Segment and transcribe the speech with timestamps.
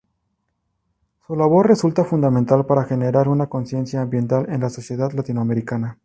[1.27, 5.99] Su labor resulta fundamental para generar una conciencia ambiental en la sociedad latinoamericana.